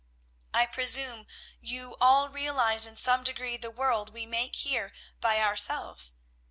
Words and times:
"I 0.51 0.65
presume 0.65 1.27
you 1.59 1.95
all 2.01 2.27
realize 2.27 2.87
in 2.87 2.95
some 2.95 3.21
degree 3.23 3.55
the 3.55 3.69
world 3.69 4.09
we 4.09 4.25
make 4.25 4.55
here 4.55 4.93
by 5.19 5.39
ourselves. 5.39 6.13